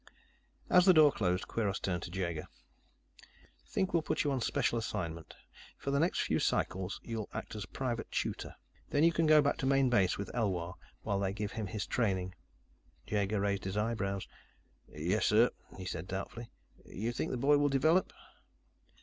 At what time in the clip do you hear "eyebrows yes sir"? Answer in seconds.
13.77-15.51